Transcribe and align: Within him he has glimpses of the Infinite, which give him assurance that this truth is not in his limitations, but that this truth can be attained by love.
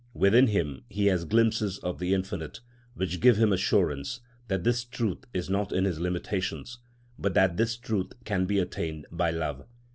Within 0.15 0.47
him 0.47 0.81
he 0.89 1.05
has 1.13 1.25
glimpses 1.25 1.77
of 1.77 1.99
the 1.99 2.11
Infinite, 2.15 2.61
which 2.95 3.19
give 3.19 3.37
him 3.37 3.53
assurance 3.53 4.19
that 4.47 4.63
this 4.63 4.83
truth 4.83 5.25
is 5.31 5.47
not 5.47 5.71
in 5.71 5.85
his 5.85 5.99
limitations, 5.99 6.79
but 7.19 7.35
that 7.35 7.55
this 7.57 7.77
truth 7.77 8.13
can 8.25 8.47
be 8.47 8.57
attained 8.57 9.05
by 9.11 9.29
love. 9.29 9.63